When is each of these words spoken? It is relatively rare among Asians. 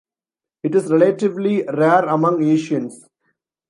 It 0.63 0.73
is 0.73 0.89
relatively 0.91 1.61
rare 1.61 2.05
among 2.05 2.41
Asians. 2.43 3.05